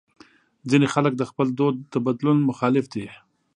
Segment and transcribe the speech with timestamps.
[0.69, 3.07] ځینې خلک د خپل دود د بدلون مخالف دي.